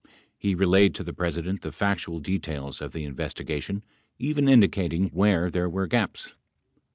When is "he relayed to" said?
0.35-1.03